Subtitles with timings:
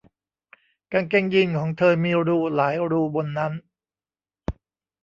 [0.91, 3.53] กางเกงยีนส์ของเธอมีรูหลายรูบนนั้น